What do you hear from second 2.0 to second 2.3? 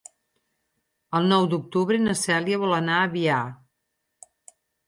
na